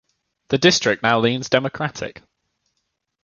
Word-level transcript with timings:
The 0.47 0.57
district 0.57 1.03
now 1.03 1.19
leans 1.19 1.47
Democratic. 1.47 2.23